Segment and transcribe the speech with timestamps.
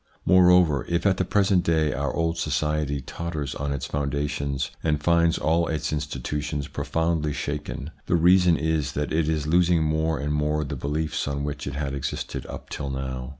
[0.25, 5.37] Moreover, if at the present day our old society totters on its foundations and finds
[5.37, 10.63] all its institutions profoundly shaken, the reason is that it is losing more and more
[10.63, 13.29] the beliefs on which it had existed up till now.